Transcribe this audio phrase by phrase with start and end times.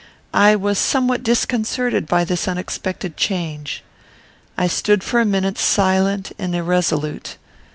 [0.33, 3.83] I was somewhat disconcerted by this unexpected change.
[4.57, 7.37] I stood for a minute silent and irresolute.